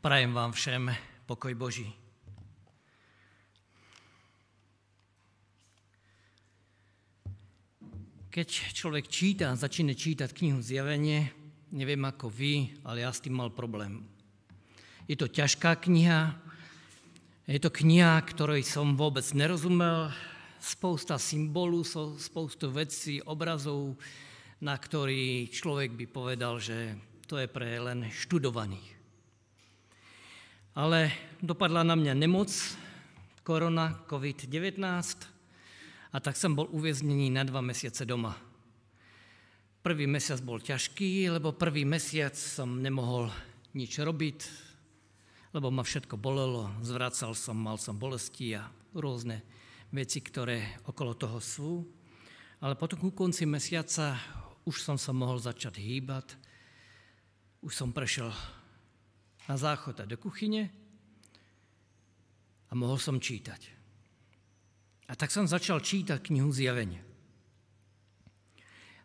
Prajem 0.00 0.32
vám 0.32 0.56
všem 0.56 0.96
pokoj 1.28 1.52
Boží. 1.52 1.84
Keď 8.32 8.48
človek 8.72 9.12
číta, 9.12 9.52
začína 9.52 9.92
čítať 9.92 10.32
knihu 10.32 10.64
Zjavenie, 10.64 11.28
neviem 11.76 12.00
ako 12.00 12.32
vy, 12.32 12.80
ale 12.80 13.04
ja 13.04 13.12
s 13.12 13.20
tým 13.20 13.36
mal 13.36 13.52
problém. 13.52 14.08
Je 15.04 15.20
to 15.20 15.28
ťažká 15.28 15.76
kniha, 15.84 16.32
je 17.44 17.60
to 17.60 17.68
kniha, 17.68 18.24
ktorej 18.24 18.64
som 18.64 18.96
vôbec 18.96 19.28
nerozumel, 19.36 20.08
spousta 20.56 21.20
symbolu, 21.20 21.84
spoustu 22.16 22.72
vecí, 22.72 23.20
obrazov, 23.20 24.00
na 24.64 24.80
ktorý 24.80 25.52
človek 25.52 25.92
by 25.92 26.06
povedal, 26.08 26.56
že 26.56 26.96
to 27.28 27.36
je 27.36 27.44
pre 27.52 27.76
len 27.76 28.08
študovaných. 28.08 28.99
Ale 30.70 31.10
dopadla 31.42 31.82
na 31.82 31.98
mňa 31.98 32.14
nemoc, 32.14 32.50
korona, 33.42 33.98
COVID-19 34.06 34.78
a 36.14 36.16
tak 36.22 36.38
som 36.38 36.54
bol 36.54 36.70
uväznený 36.70 37.34
na 37.34 37.42
dva 37.42 37.58
mesiace 37.58 38.06
doma. 38.06 38.38
Prvý 39.82 40.06
mesiac 40.06 40.38
bol 40.46 40.62
ťažký, 40.62 41.26
lebo 41.34 41.58
prvý 41.58 41.82
mesiac 41.82 42.38
som 42.38 42.78
nemohol 42.78 43.34
nič 43.74 43.98
robiť, 43.98 44.38
lebo 45.50 45.74
ma 45.74 45.82
všetko 45.82 46.14
bolelo, 46.14 46.70
zvracal 46.86 47.34
som, 47.34 47.58
mal 47.58 47.74
som 47.74 47.98
bolesti 47.98 48.54
a 48.54 48.70
rôzne 48.94 49.42
veci, 49.90 50.22
ktoré 50.22 50.78
okolo 50.86 51.18
toho 51.18 51.42
sú. 51.42 51.82
Ale 52.62 52.78
potom 52.78 53.02
ku 53.02 53.10
konci 53.10 53.42
mesiaca 53.42 54.14
už 54.62 54.86
som 54.86 54.94
sa 54.94 55.10
mohol 55.10 55.42
začať 55.42 55.82
hýbať, 55.82 56.38
už 57.66 57.72
som 57.74 57.90
prešiel 57.90 58.30
na 59.48 59.56
záchod 59.56 60.00
a 60.00 60.04
do 60.04 60.18
kuchyne 60.20 60.68
a 62.68 62.72
mohol 62.74 62.98
som 63.00 63.18
čítať. 63.18 63.80
A 65.10 65.18
tak 65.18 65.34
som 65.34 65.48
začal 65.48 65.82
čítať 65.82 66.22
knihu 66.30 66.54
Zjavenia. 66.54 67.02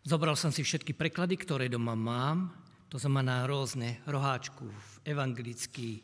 Zobral 0.06 0.38
som 0.38 0.54
si 0.54 0.62
všetky 0.62 0.94
preklady, 0.94 1.34
ktoré 1.34 1.66
doma 1.66 1.98
mám, 1.98 2.54
to 2.86 2.94
znamená 2.94 3.42
rôzne 3.50 3.98
roháčku, 4.06 4.70
evangelický 5.02 5.98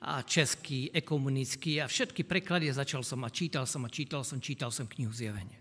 a 0.00 0.24
český, 0.24 0.88
ekomunický 0.96 1.84
a 1.84 1.84
všetky 1.84 2.24
preklady 2.24 2.72
začal 2.72 3.04
som 3.04 3.20
a 3.20 3.28
čítal 3.28 3.68
som 3.68 3.84
a 3.84 3.92
čítal 3.92 4.24
som, 4.24 4.40
čítal 4.40 4.72
som 4.72 4.88
knihu 4.88 5.12
Zjavenia. 5.12 5.60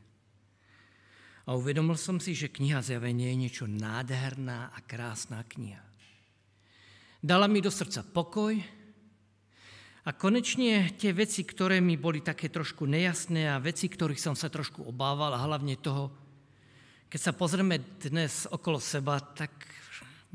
A 1.44 1.59
uvedomil 1.59 2.00
som 2.00 2.23
si, 2.23 2.31
že 2.31 2.48
kniha 2.48 2.80
Zjavenie 2.80 3.36
je 3.36 3.42
niečo 3.44 3.66
nádherná 3.67 4.72
a 4.72 4.80
krásná 4.80 5.44
kniha. 5.44 5.83
Dala 7.24 7.48
mi 7.48 7.64
do 7.64 7.72
srdca 7.72 8.04
pokoj 8.04 8.52
a 10.04 10.12
konečne 10.12 10.92
tie 11.00 11.16
veci, 11.16 11.48
ktoré 11.48 11.80
mi 11.80 11.96
boli 11.96 12.20
také 12.20 12.52
trošku 12.52 12.84
nejasné 12.84 13.48
a 13.48 13.64
veci, 13.64 13.88
ktorých 13.88 14.20
som 14.20 14.36
sa 14.36 14.52
trošku 14.52 14.84
obával 14.84 15.32
a 15.32 15.40
hlavne 15.40 15.80
toho, 15.80 16.12
keď 17.08 17.20
sa 17.24 17.32
pozrieme 17.32 17.80
dnes 18.04 18.44
okolo 18.52 18.76
seba, 18.76 19.24
tak 19.24 19.56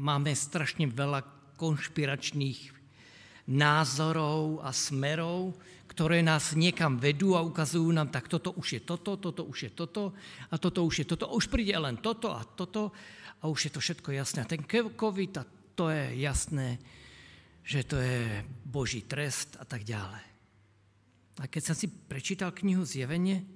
máme 0.00 0.32
strašne 0.32 0.88
veľa 0.88 1.28
konšpiračných 1.60 2.72
názorov 3.52 4.64
a 4.64 4.72
smerov, 4.72 5.60
ktoré 5.92 6.24
nás 6.24 6.56
niekam 6.56 6.96
vedú 6.96 7.36
a 7.36 7.44
ukazujú 7.44 7.92
nám, 7.92 8.08
tak 8.08 8.32
toto 8.32 8.56
už 8.56 8.80
je 8.80 8.80
toto, 8.80 9.20
toto 9.20 9.44
už 9.44 9.68
je 9.68 9.70
toto 9.76 10.16
a 10.48 10.56
toto 10.56 10.88
už 10.88 11.04
je 11.04 11.06
toto. 11.12 11.28
A 11.28 11.36
už 11.36 11.52
príde 11.52 11.76
len 11.76 12.00
toto 12.00 12.32
a 12.32 12.48
toto 12.48 12.96
a 13.44 13.52
už 13.52 13.68
je 13.68 13.72
to 13.76 13.84
všetko 13.84 14.16
jasné. 14.16 14.40
A 14.40 14.48
ten 14.48 14.64
COVID 14.96 15.32
a 15.36 15.57
to 15.78 15.94
je 15.94 16.18
jasné, 16.18 16.82
že 17.62 17.86
to 17.86 18.02
je 18.02 18.42
Boží 18.66 19.06
trest 19.06 19.54
a 19.62 19.64
tak 19.64 19.86
ďalej. 19.86 20.26
A 21.38 21.46
keď 21.46 21.70
som 21.70 21.76
si 21.78 21.86
prečítal 21.86 22.50
knihu 22.50 22.82
Zjevenie, 22.82 23.46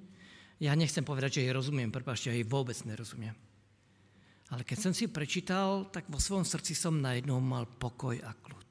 ja 0.63 0.79
nechcem 0.79 1.03
povedať, 1.03 1.43
že 1.43 1.51
jej 1.51 1.51
rozumiem, 1.51 1.91
prepáčte, 1.91 2.31
ja 2.31 2.39
jej 2.39 2.47
vôbec 2.47 2.79
nerozumiem. 2.87 3.35
Ale 4.55 4.63
keď 4.63 4.79
som 4.79 4.93
si 4.95 5.11
prečítal, 5.11 5.91
tak 5.91 6.07
vo 6.07 6.23
svojom 6.23 6.47
srdci 6.47 6.79
som 6.79 7.03
najednou 7.03 7.43
mal 7.43 7.67
pokoj 7.67 8.15
a 8.23 8.31
kľud. 8.31 8.71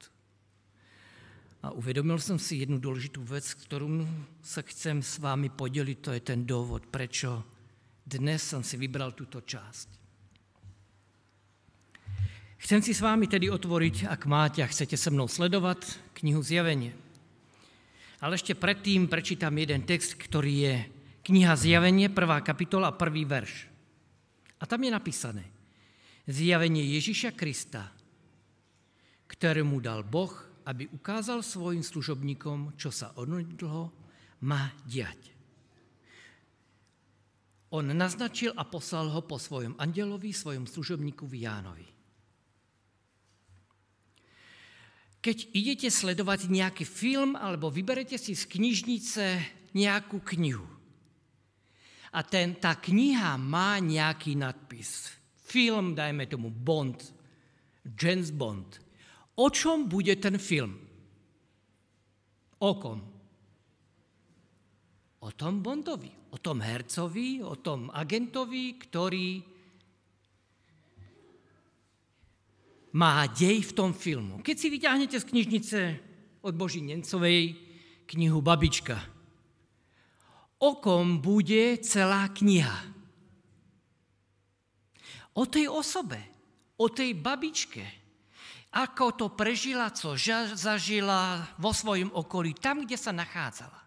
A 1.62 1.68
uvedomil 1.76 2.24
som 2.24 2.40
si 2.40 2.64
jednu 2.64 2.80
dôležitú 2.80 3.20
vec, 3.28 3.44
ktorú 3.68 4.08
sa 4.40 4.64
chcem 4.64 5.04
s 5.04 5.20
vámi 5.20 5.52
podeliť, 5.52 5.98
to 6.00 6.16
je 6.16 6.22
ten 6.24 6.48
dôvod, 6.48 6.88
prečo 6.88 7.44
dnes 8.08 8.40
som 8.40 8.64
si 8.64 8.80
vybral 8.80 9.12
túto 9.12 9.44
časť. 9.44 10.01
Chcem 12.62 12.78
si 12.86 12.94
s 12.94 13.02
vámi 13.02 13.26
tedy 13.26 13.50
otvoriť, 13.50 14.06
ak 14.06 14.30
máte 14.30 14.62
a 14.62 14.70
chcete 14.70 14.94
se 14.94 15.10
mnou 15.10 15.26
sledovať, 15.26 16.14
knihu 16.22 16.46
Zjavenie. 16.46 16.94
Ale 18.22 18.38
ešte 18.38 18.54
predtým 18.54 19.10
prečítam 19.10 19.58
jeden 19.58 19.82
text, 19.82 20.14
ktorý 20.14 20.54
je 20.54 20.76
kniha 21.26 21.58
Zjavenie, 21.58 22.14
prvá 22.14 22.38
kapitola, 22.46 22.94
prvý 22.94 23.26
verš. 23.26 23.66
A 24.62 24.70
tam 24.70 24.86
je 24.86 24.94
napísané 24.94 25.50
Zjavenie 26.30 26.86
Ježíša 27.02 27.34
Krista, 27.34 27.90
ktorému 29.26 29.82
dal 29.82 30.06
Boh, 30.06 30.30
aby 30.70 30.86
ukázal 30.94 31.42
svojim 31.42 31.82
služobníkom, 31.82 32.78
čo 32.78 32.94
sa 32.94 33.10
onedlho 33.18 33.90
má 34.46 34.70
diať. 34.86 35.34
On 37.74 37.90
naznačil 37.90 38.54
a 38.54 38.70
poslal 38.70 39.10
ho 39.10 39.26
po 39.26 39.42
svojom 39.42 39.74
andelovi, 39.82 40.30
svojom 40.30 40.70
služobníkovi 40.70 41.42
Jánovi. 41.42 42.01
Keď 45.22 45.54
idete 45.54 45.90
sledovať 45.94 46.50
nejaký 46.50 46.82
film 46.82 47.38
alebo 47.38 47.70
vyberete 47.70 48.18
si 48.18 48.34
z 48.34 48.50
knižnice 48.50 49.26
nejakú 49.78 50.18
knihu 50.36 50.66
a 52.12 52.20
ten, 52.28 52.58
tá 52.60 52.76
kniha 52.76 53.40
má 53.40 53.80
nejaký 53.80 54.36
nadpis, 54.36 55.14
film, 55.46 55.96
dajme 55.96 56.28
tomu 56.28 56.52
Bond, 56.52 57.00
James 57.86 58.34
Bond, 58.36 58.82
o 59.38 59.48
čom 59.48 59.88
bude 59.88 60.18
ten 60.20 60.36
film? 60.36 60.76
O 62.62 62.72
kom? 62.78 63.00
O 65.22 65.30
tom 65.38 65.62
Bondovi, 65.62 66.10
o 66.34 66.38
tom 66.42 66.66
hercovi, 66.66 67.46
o 67.46 67.62
tom 67.62 67.94
agentovi, 67.94 68.76
ktorý 68.82 69.51
má 72.92 73.24
dej 73.28 73.64
v 73.64 73.76
tom 73.76 73.92
filmu. 73.96 74.44
Keď 74.44 74.56
si 74.56 74.68
vyťahnete 74.68 75.18
z 75.20 75.30
knižnice 75.30 75.80
od 76.44 76.54
Boží 76.56 76.84
Nencovej 76.84 77.56
knihu 78.08 78.44
Babička, 78.44 79.00
o 80.62 80.72
kom 80.78 81.24
bude 81.24 81.80
celá 81.82 82.28
kniha? 82.30 82.92
O 85.40 85.48
tej 85.48 85.72
osobe, 85.72 86.20
o 86.76 86.92
tej 86.92 87.16
babičke, 87.16 87.86
ako 88.72 89.16
to 89.16 89.28
prežila, 89.36 89.92
co 89.92 90.16
zažila 90.56 91.44
vo 91.60 91.72
svojom 91.72 92.12
okolí, 92.12 92.56
tam, 92.56 92.84
kde 92.84 92.96
sa 93.00 93.16
nachádzala. 93.16 93.80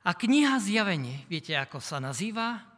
A 0.00 0.10
kniha 0.16 0.56
Zjavenie, 0.56 1.28
viete, 1.28 1.52
ako 1.56 1.76
sa 1.76 2.00
nazýva? 2.00 2.69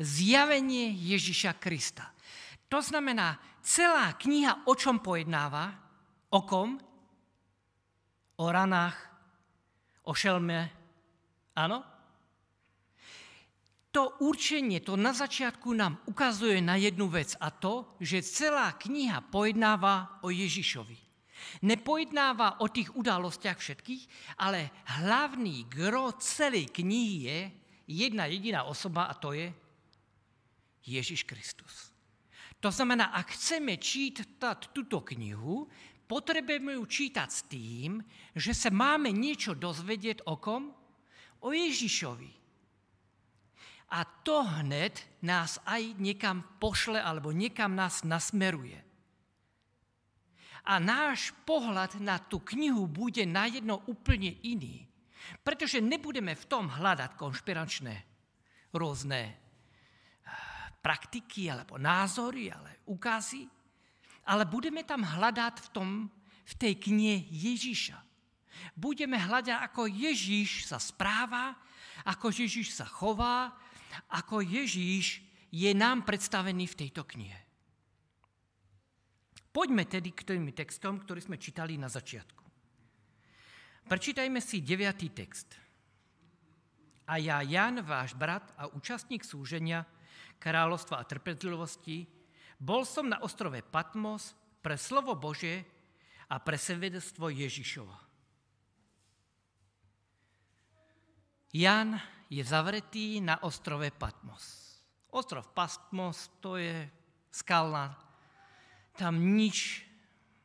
Zjavenie 0.00 0.96
Ježiša 0.96 1.60
Krista. 1.60 2.08
To 2.72 2.80
znamená, 2.80 3.36
celá 3.60 4.16
kniha 4.16 4.64
o 4.64 4.72
čom 4.72 5.04
pojednáva? 5.04 5.76
O 6.32 6.40
kom? 6.48 6.80
O 8.40 8.46
ranách, 8.48 8.96
o 10.08 10.16
šelme. 10.16 10.60
Áno? 11.52 11.84
To 13.90 14.22
určenie, 14.22 14.78
to 14.86 14.94
na 14.94 15.10
začiatku 15.10 15.74
nám 15.74 15.98
ukazuje 16.06 16.62
na 16.62 16.78
jednu 16.78 17.10
vec 17.10 17.34
a 17.42 17.50
to, 17.50 17.98
že 17.98 18.22
celá 18.22 18.78
kniha 18.78 19.18
pojednáva 19.34 20.22
o 20.22 20.30
Ježišovi. 20.30 21.10
Nepojednáva 21.66 22.62
o 22.62 22.70
tých 22.70 22.94
udalostiach 22.94 23.58
všetkých, 23.58 24.02
ale 24.38 24.70
hlavný 25.02 25.66
gro 25.66 26.14
celej 26.22 26.70
knihy 26.70 27.16
je 27.26 27.38
jedna 27.90 28.30
jediná 28.30 28.70
osoba 28.70 29.10
a 29.10 29.14
to 29.18 29.34
je 29.34 29.50
Ježiš 30.84 31.28
Kristus. 31.28 31.92
To 32.60 32.68
znamená, 32.68 33.16
ak 33.16 33.32
chceme 33.32 33.80
čítať 33.80 34.76
túto 34.76 35.00
knihu, 35.00 35.64
potrebujeme 36.04 36.76
ju 36.76 36.84
čítať 36.84 37.28
s 37.32 37.40
tým, 37.48 38.04
že 38.36 38.52
sa 38.52 38.68
máme 38.68 39.08
niečo 39.08 39.56
dozvedieť 39.56 40.28
o 40.28 40.36
kom? 40.36 40.74
O 41.40 41.56
Ježišovi. 41.56 42.40
A 43.90 44.04
to 44.04 44.44
hned 44.44 44.94
nás 45.24 45.58
aj 45.66 45.98
niekam 45.98 46.44
pošle 46.60 47.00
alebo 47.00 47.32
niekam 47.32 47.74
nás 47.74 48.04
nasmeruje. 48.06 48.78
A 50.68 50.76
náš 50.76 51.32
pohľad 51.48 51.98
na 51.98 52.20
tú 52.20 52.38
knihu 52.54 52.84
bude 52.84 53.24
najedno 53.24 53.80
úplne 53.88 54.36
iný. 54.44 54.84
Pretože 55.40 55.80
nebudeme 55.80 56.36
v 56.36 56.44
tom 56.46 56.68
hľadať 56.68 57.16
konšpiračné 57.16 57.94
rôzne 58.76 59.34
praktiky, 60.80 61.52
alebo 61.52 61.76
názory, 61.76 62.48
ale 62.48 62.80
ukázy, 62.88 63.44
ale 64.26 64.48
budeme 64.48 64.84
tam 64.84 65.04
hľadať 65.04 65.54
v, 65.60 65.68
tom, 65.72 65.88
v 66.44 66.54
tej 66.56 66.74
knihe 66.76 67.28
Ježiša. 67.28 67.98
Budeme 68.76 69.16
hľadať, 69.16 69.56
ako 69.56 69.88
Ježíš 69.88 70.68
sa 70.68 70.76
správa, 70.76 71.56
ako 72.04 72.32
Ježíš 72.32 72.76
sa 72.76 72.88
chová, 72.88 73.52
ako 74.12 74.40
Ježíš 74.40 75.24
je 75.50 75.70
nám 75.74 76.06
predstavený 76.06 76.70
v 76.70 76.78
tejto 76.86 77.02
knihe. 77.04 77.40
Poďme 79.50 79.82
tedy 79.82 80.14
k 80.14 80.22
tým 80.22 80.46
textom, 80.54 81.02
ktorý 81.02 81.18
sme 81.18 81.34
čítali 81.34 81.74
na 81.74 81.90
začiatku. 81.90 82.44
Prečítajme 83.90 84.38
si 84.38 84.62
deviatý 84.62 85.10
text. 85.10 85.58
A 87.10 87.18
ja, 87.18 87.42
Jan, 87.42 87.82
váš 87.82 88.14
brat 88.14 88.46
a 88.54 88.70
účastník 88.70 89.26
súženia, 89.26 89.82
kráľovstva 90.40 90.98
a 90.98 91.06
trpezlivosti, 91.06 92.08
bol 92.56 92.88
som 92.88 93.06
na 93.08 93.20
ostrove 93.20 93.60
Patmos 93.60 94.32
pre 94.64 94.80
slovo 94.80 95.12
Bože 95.16 95.64
a 96.32 96.40
pre 96.40 96.56
svedectvo 96.56 97.28
Ježišova. 97.28 97.98
Jan 101.50 101.98
je 102.30 102.42
zavretý 102.46 103.18
na 103.20 103.42
ostrove 103.42 103.90
Patmos. 103.90 104.78
Ostrov 105.10 105.50
Patmos 105.50 106.30
to 106.38 106.56
je 106.56 106.86
skalná, 107.34 107.98
tam 108.94 109.18
nič 109.18 109.82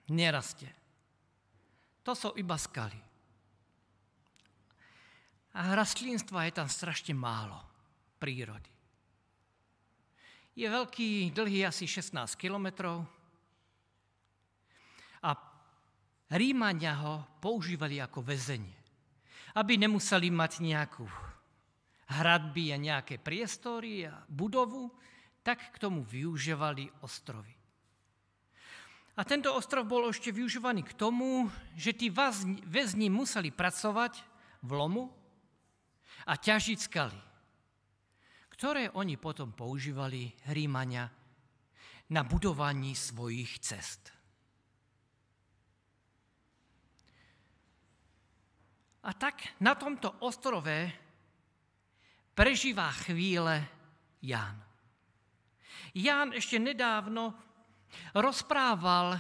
nerastie. 0.09 0.69
To 2.01 2.17
sú 2.17 2.33
iba 2.37 2.57
skaly. 2.57 2.97
A 5.55 5.71
rastlinstva 5.71 6.49
je 6.49 6.53
tam 6.57 6.67
strašne 6.67 7.13
málo 7.15 7.57
prírody. 8.19 8.74
Je 10.55 10.63
veľký, 10.63 11.35
dlhý 11.35 11.67
asi 11.67 11.83
16 11.83 12.15
kilometrov 12.39 13.03
a 15.19 15.35
Rímania 16.31 16.95
ho 16.95 17.27
používali 17.43 17.99
ako 17.99 18.23
väzenie, 18.23 18.79
aby 19.59 19.75
nemuseli 19.75 20.31
mať 20.31 20.63
nejakú 20.63 21.03
hradby 22.07 22.71
a 22.71 22.77
nejaké 22.79 23.19
priestory 23.19 24.07
a 24.07 24.23
budovu, 24.31 24.87
tak 25.43 25.75
k 25.75 25.77
tomu 25.77 26.07
využívali 26.07 26.87
ostrovy. 27.03 27.51
A 29.15 29.21
tento 29.27 29.51
ostrov 29.51 29.87
bol 29.87 30.07
ešte 30.07 30.31
využívaný 30.31 30.87
k 30.87 30.95
tomu, 30.95 31.51
že 31.75 31.91
tí 31.91 32.07
väzni 32.63 33.07
museli 33.11 33.51
pracovať 33.51 34.23
v 34.63 34.71
lomu, 34.71 35.11
a 36.25 36.33
ťažiť 36.33 36.79
skaly, 36.89 37.21
ktoré 38.55 38.87
oni 38.95 39.19
potom 39.19 39.51
používali 39.51 40.31
Rímania 40.47 41.03
na 42.15 42.23
budovaní 42.23 42.95
svojich 42.95 43.59
cest. 43.59 44.15
A 49.05 49.11
tak 49.11 49.59
na 49.59 49.75
tomto 49.75 50.23
ostrove 50.23 50.87
prežíva 52.31 52.95
chvíle 53.05 53.67
Ján. 54.23 54.55
Ján 55.91 56.31
ešte 56.31 56.55
nedávno 56.55 57.35
rozprával 58.15 59.19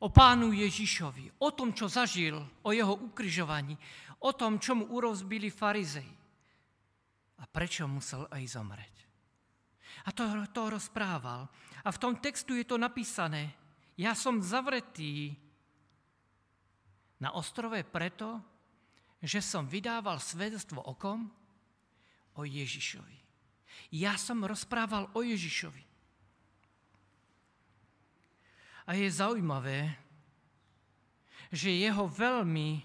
o 0.00 0.08
pánu 0.08 0.56
Ježišovi, 0.56 1.44
o 1.44 1.52
tom, 1.52 1.76
čo 1.76 1.92
zažil, 1.92 2.40
o 2.64 2.72
jeho 2.72 2.96
ukrižovaní, 2.96 3.76
o 4.24 4.32
tom, 4.32 4.56
čo 4.56 4.80
mu 4.80 4.88
urozbili 4.96 5.52
farizej 5.52 6.19
a 7.40 7.44
prečo 7.48 7.88
musel 7.88 8.28
aj 8.28 8.44
zomreť. 8.46 8.94
A 10.06 10.14
to, 10.14 10.24
to 10.52 10.62
rozprával. 10.70 11.48
A 11.84 11.88
v 11.88 12.00
tom 12.00 12.14
textu 12.20 12.54
je 12.56 12.64
to 12.68 12.76
napísané, 12.76 13.52
ja 13.96 14.16
som 14.16 14.40
zavretý 14.40 15.36
na 17.20 17.36
ostrove 17.36 17.76
preto, 17.84 18.40
že 19.20 19.44
som 19.44 19.68
vydával 19.68 20.16
svedectvo 20.16 20.80
o 20.80 20.96
kom? 20.96 21.28
O 22.40 22.48
Ježišovi. 22.48 23.18
Ja 23.92 24.16
som 24.16 24.40
rozprával 24.46 25.12
o 25.12 25.20
Ježišovi. 25.20 25.84
A 28.88 28.96
je 28.96 29.08
zaujímavé, 29.12 29.92
že 31.52 31.68
jeho 31.68 32.08
veľmi 32.08 32.80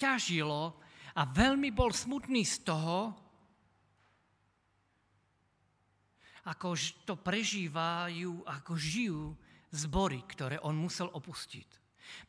ťažilo 0.00 0.72
a 1.18 1.22
veľmi 1.26 1.68
bol 1.74 1.92
smutný 1.92 2.46
z 2.46 2.64
toho, 2.64 3.12
ako 6.48 6.72
to 7.04 7.14
prežívajú, 7.20 8.48
ako 8.48 8.72
žijú 8.72 9.36
zbory, 9.68 10.24
ktoré 10.24 10.56
on 10.64 10.72
musel 10.72 11.12
opustiť. 11.12 11.68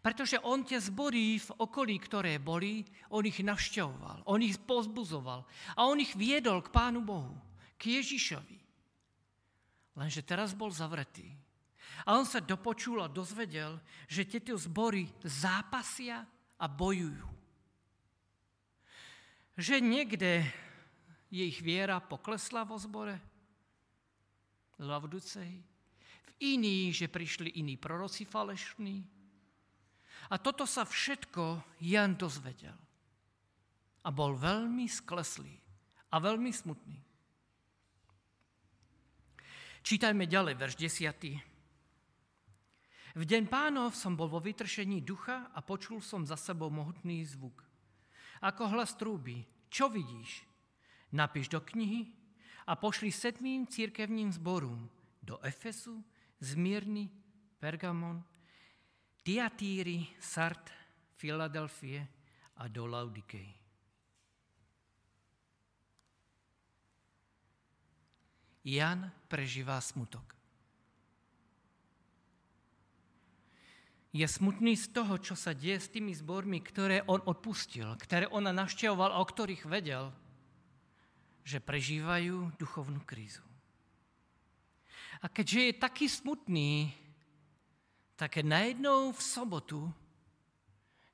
Pretože 0.03 0.43
on 0.43 0.67
tie 0.67 0.75
zbory 0.75 1.39
v 1.39 1.49
okolí, 1.55 1.95
ktoré 2.03 2.35
boli, 2.35 2.83
on 3.15 3.23
ich 3.23 3.39
navšťoval, 3.39 4.27
on 4.27 4.43
ich 4.43 4.59
pozbuzoval 4.59 5.47
a 5.79 5.87
on 5.87 6.03
ich 6.03 6.11
viedol 6.19 6.59
k 6.59 6.73
Pánu 6.75 6.99
Bohu, 6.99 7.31
k 7.79 7.95
Ježišovi. 7.95 8.59
Lenže 9.95 10.19
teraz 10.27 10.51
bol 10.51 10.67
zavretý. 10.75 11.31
A 12.03 12.19
on 12.19 12.27
sa 12.27 12.43
dopočul 12.43 12.99
a 12.99 13.07
dozvedel, 13.07 13.79
že 14.11 14.27
tieto 14.27 14.59
zbory 14.59 15.07
zápasia 15.23 16.27
a 16.59 16.65
bojujú 16.67 17.39
že 19.59 19.83
niekde 19.83 20.47
je 21.27 21.43
ich 21.43 21.59
viera 21.59 21.99
poklesla 21.99 22.63
vo 22.63 22.79
zbore, 22.79 23.19
Lavducej, 24.79 25.51
v 26.23 26.31
iný, 26.55 26.95
že 26.95 27.11
prišli 27.11 27.59
iní 27.59 27.75
proroci 27.75 28.23
falešní. 28.23 29.03
A 30.31 30.39
toto 30.39 30.63
sa 30.63 30.87
všetko 30.87 31.75
Jan 31.83 32.15
dozvedel. 32.15 32.79
A 34.03 34.09
bol 34.15 34.39
veľmi 34.39 34.87
skleslý 34.87 35.59
a 36.09 36.19
veľmi 36.23 36.51
smutný. 36.55 36.99
Čítajme 39.83 40.27
ďalej, 40.27 40.55
verš 40.55 40.75
10. 40.79 43.19
V 43.19 43.23
deň 43.25 43.51
pánov 43.51 43.91
som 43.97 44.15
bol 44.15 44.31
vo 44.31 44.39
vytršení 44.39 45.03
ducha 45.03 45.51
a 45.51 45.59
počul 45.59 45.99
som 45.99 46.23
za 46.23 46.39
sebou 46.39 46.71
mohutný 46.71 47.19
zvuk 47.27 47.67
ako 48.39 48.71
hlas 48.71 48.95
trúby. 48.95 49.43
Čo 49.67 49.91
vidíš? 49.91 50.47
Napíš 51.11 51.51
do 51.51 51.59
knihy 51.59 52.07
a 52.69 52.77
pošli 52.77 53.09
sedmým 53.09 53.65
církevním 53.65 54.29
zborom 54.29 54.85
do 55.25 55.41
Efesu, 55.41 56.05
Zmírny, 56.37 57.09
Pergamon, 57.57 58.21
Tiatýry, 59.25 60.05
Sart, 60.21 60.69
Filadelfie 61.17 62.05
a 62.61 62.69
do 62.69 62.85
Laudikej. 62.85 63.49
Jan 68.69 69.09
prežívá 69.25 69.81
smutok. 69.81 70.39
je 74.09 74.25
smutný 74.25 74.73
z 74.73 74.89
toho, 74.89 75.21
čo 75.21 75.37
sa 75.37 75.53
deje 75.53 75.77
s 75.77 75.93
tými 75.93 76.17
zbormi, 76.17 76.65
ktoré 76.65 77.05
on 77.05 77.21
odpustil, 77.29 77.93
ktoré 77.93 78.25
on 78.33 78.49
navštevoval 78.49 79.13
a 79.13 79.21
o 79.21 79.25
ktorých 79.25 79.69
vedel, 79.69 80.09
že 81.49 81.57
prežívajú 81.57 82.53
duchovnú 82.61 83.01
krízu. 83.09 83.41
A 85.17 85.25
keďže 85.25 85.73
je 85.73 85.81
taký 85.81 86.05
smutný, 86.05 86.93
tak 88.13 88.45
najednou 88.45 89.09
v 89.09 89.17
sobotu, 89.17 89.89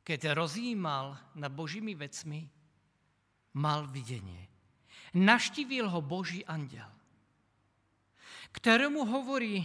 keď 0.04 0.36
rozjímal 0.36 1.16
nad 1.40 1.56
Božími 1.56 1.96
vecmi, 1.96 2.52
mal 3.56 3.88
videnie. 3.88 4.52
Naštívil 5.16 5.88
ho 5.88 6.04
Boží 6.04 6.44
andel, 6.44 6.92
ktorému 8.52 9.08
hovorí, 9.08 9.64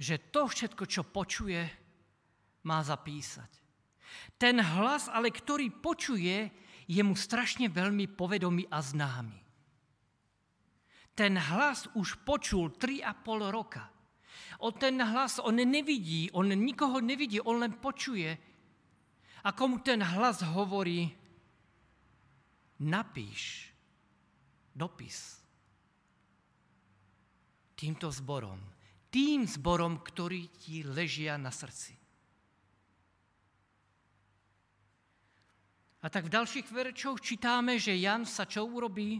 že 0.00 0.16
to 0.32 0.48
všetko, 0.48 0.84
čo 0.88 1.04
počuje, 1.04 1.87
má 2.68 2.84
zapísať. 2.84 3.48
Ten 4.36 4.60
hlas, 4.60 5.08
ale 5.08 5.32
ktorý 5.32 5.72
počuje, 5.80 6.52
je 6.84 7.00
mu 7.00 7.16
strašne 7.16 7.72
veľmi 7.72 8.12
povedomý 8.12 8.68
a 8.68 8.84
známy. 8.84 9.40
Ten 11.16 11.40
hlas 11.40 11.88
už 11.96 12.20
počul 12.28 12.76
3,5 12.76 13.48
roka. 13.48 13.88
O 14.60 14.70
ten 14.70 15.00
hlas 15.00 15.40
on 15.40 15.56
nevidí, 15.56 16.28
on 16.36 16.52
nikoho 16.52 17.00
nevidí, 17.00 17.40
on 17.40 17.64
len 17.64 17.72
počuje. 17.80 18.36
A 19.42 19.48
komu 19.56 19.80
ten 19.80 20.04
hlas 20.04 20.44
hovorí, 20.44 21.08
napíš 22.78 23.72
dopis 24.76 25.42
týmto 27.74 28.06
zborom 28.14 28.78
tým 29.08 29.48
zborom, 29.48 30.04
ktorí 30.04 30.52
ti 30.60 30.84
ležia 30.84 31.40
na 31.40 31.48
srdci. 31.48 31.96
A 35.98 36.06
tak 36.06 36.30
v 36.30 36.34
ďalších 36.34 36.70
verčoch 36.70 37.18
čítáme, 37.18 37.74
že 37.74 37.98
Jan 37.98 38.22
sa 38.22 38.46
čo 38.46 38.62
urobí? 38.62 39.18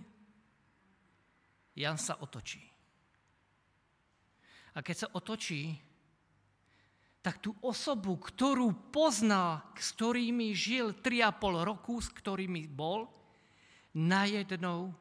Jan 1.75 1.99
sa 1.99 2.19
otočí. 2.23 2.63
A 4.75 4.83
keď 4.83 4.97
sa 5.07 5.09
otočí, 5.11 5.75
tak 7.19 7.43
tú 7.43 7.51
osobu, 7.67 8.15
ktorú 8.15 8.95
poznal, 8.95 9.67
s 9.75 9.91
ktorými 9.99 10.55
žil 10.55 10.95
3,5 10.95 11.67
roku, 11.67 11.99
s 11.99 12.15
ktorými 12.15 12.71
bol, 12.71 13.11
najednou 13.99 14.95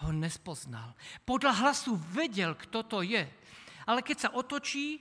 ho 0.00 0.10
nespoznal. 0.16 0.96
Podľa 1.28 1.52
hlasu 1.60 1.92
vedel, 2.08 2.56
kto 2.56 2.80
to 2.88 2.98
je. 3.04 3.28
Ale 3.84 4.00
keď 4.00 4.16
sa 4.16 4.30
otočí, 4.32 4.96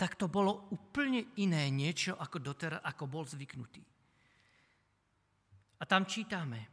tak 0.00 0.16
to 0.16 0.32
bolo 0.32 0.72
úplne 0.72 1.28
iné 1.36 1.68
niečo, 1.68 2.16
ako, 2.16 2.40
doteraz, 2.40 2.80
ako 2.80 3.04
bol 3.04 3.28
zvyknutý. 3.28 3.84
A 5.78 5.86
tam 5.86 6.02
čítame 6.06 6.66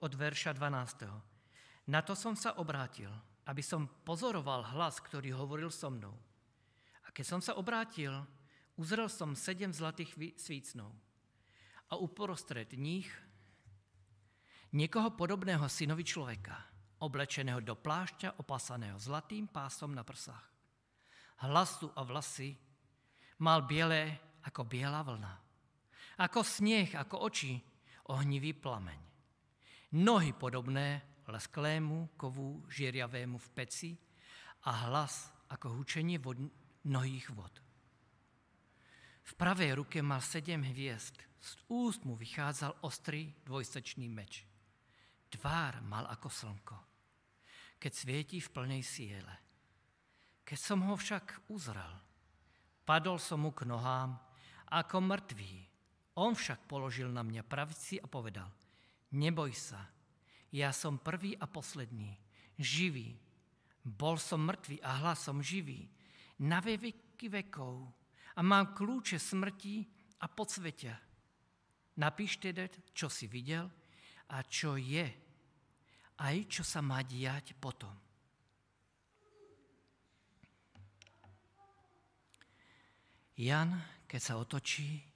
od 0.00 0.12
verša 0.16 0.56
12. 0.56 1.92
Na 1.92 2.00
to 2.00 2.16
som 2.16 2.32
sa 2.32 2.56
obrátil, 2.56 3.12
aby 3.48 3.60
som 3.64 3.88
pozoroval 4.04 4.76
hlas, 4.76 5.00
ktorý 5.00 5.32
hovoril 5.36 5.68
so 5.72 5.88
mnou. 5.92 6.12
A 7.04 7.12
keď 7.12 7.24
som 7.36 7.40
sa 7.40 7.56
obrátil, 7.56 8.12
uzrel 8.76 9.08
som 9.08 9.32
sedem 9.32 9.72
zlatých 9.72 10.16
svícnov. 10.36 10.92
A 11.88 11.96
uprostred 11.96 12.68
nich 12.76 13.08
niekoho 14.76 15.16
podobného 15.16 15.64
synovi 15.72 16.04
človeka, 16.04 16.56
oblečeného 17.00 17.64
do 17.64 17.72
plášťa, 17.72 18.36
opasaného 18.36 19.00
zlatým 19.00 19.48
pásom 19.48 19.96
na 19.96 20.04
prsách. 20.04 20.44
Hlasu 21.40 21.88
a 21.96 22.04
vlasy 22.04 22.52
mal 23.40 23.64
biele 23.64 24.20
ako 24.44 24.68
biela 24.68 25.00
vlna. 25.00 25.34
Ako 26.18 26.42
snieh, 26.42 26.92
ako 26.98 27.30
oči, 27.30 27.56
ohnivý 28.08 28.56
plameň. 28.56 29.00
Nohy 30.00 30.32
podobné 30.36 31.00
lesklému 31.28 32.16
kovu 32.16 32.64
žieriavému 32.68 33.36
v 33.36 33.48
peci 33.52 33.90
a 34.64 34.88
hlas 34.88 35.28
ako 35.52 35.80
hučenie 35.80 36.16
vod, 36.20 36.40
mnohých 36.88 37.28
vod. 37.36 37.54
V 39.28 39.32
pravej 39.36 39.76
ruke 39.76 40.00
mal 40.00 40.24
sedem 40.24 40.64
hviezd, 40.64 41.20
z 41.20 41.52
úst 41.68 42.02
mu 42.08 42.16
vychádzal 42.16 42.80
ostrý 42.80 43.28
dvojsečný 43.44 44.08
meč. 44.08 44.48
Tvár 45.28 45.84
mal 45.84 46.08
ako 46.08 46.28
slnko, 46.32 46.78
keď 47.76 47.92
svietí 47.92 48.40
v 48.40 48.48
plnej 48.48 48.80
siele. 48.80 49.34
Keď 50.48 50.56
som 50.56 50.80
ho 50.88 50.96
však 50.96 51.52
uzrel, 51.52 51.92
padol 52.88 53.20
som 53.20 53.44
mu 53.44 53.52
k 53.52 53.68
nohám 53.68 54.16
ako 54.72 54.96
mŕtvý. 55.04 55.67
On 56.18 56.34
však 56.34 56.66
položil 56.66 57.06
na 57.06 57.22
mňa 57.22 57.46
pravici 57.46 58.02
a 58.02 58.10
povedal, 58.10 58.50
neboj 59.14 59.54
sa, 59.54 59.86
ja 60.50 60.74
som 60.74 60.98
prvý 60.98 61.38
a 61.38 61.46
posledný, 61.46 62.10
živý. 62.58 63.14
Bol 63.86 64.18
som 64.18 64.42
mŕtvý 64.42 64.82
a 64.82 64.90
hlas 64.98 65.22
som 65.22 65.38
živý 65.38 65.86
na 66.42 66.58
veky 66.58 67.30
vekov 67.30 67.86
a 68.34 68.40
mám 68.42 68.74
kľúče 68.74 69.14
smrti 69.14 69.86
a 70.18 70.26
podsvetia. 70.26 70.98
Napíš 71.98 72.42
teda, 72.42 72.66
čo 72.90 73.06
si 73.06 73.30
videl 73.30 73.70
a 74.34 74.42
čo 74.42 74.74
je, 74.74 75.06
aj 76.18 76.36
čo 76.50 76.62
sa 76.66 76.82
má 76.82 76.98
diať 77.06 77.54
potom. 77.54 77.94
Jan, 83.38 83.70
keď 84.10 84.18
sa 84.20 84.34
otočí, 84.34 85.07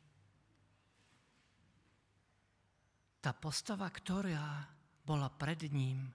tá 3.22 3.30
postava, 3.30 3.86
ktorá 3.86 4.66
bola 5.06 5.30
pred 5.30 5.70
ním, 5.70 6.10